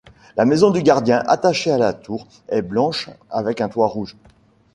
La 0.35 0.45
maison 0.45 0.71
du 0.71 0.81
gardien, 0.81 1.21
attachée 1.27 1.69
à 1.69 1.77
la 1.77 1.93
tour, 1.93 2.27
est 2.49 2.63
blanche 2.63 3.11
avec 3.29 3.61
un 3.61 3.69
toit 3.69 3.85
rouge. 3.85 4.17